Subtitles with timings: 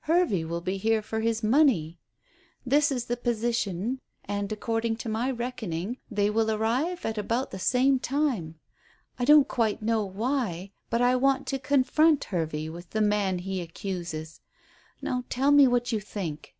[0.00, 2.00] Hervey will be here for his money.
[2.66, 7.60] This is the position; and, according to my reckoning, they will arrive at about the
[7.60, 8.58] same time.
[9.16, 13.60] I don't quite know why, but I want to confront Hervey with the man he
[13.60, 14.40] accuses.
[15.00, 16.56] Now tell me what you think."